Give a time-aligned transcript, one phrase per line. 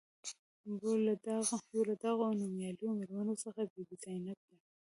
[1.73, 4.55] یو له دغو نومیالیو میرمنو څخه بي بي زینب ده.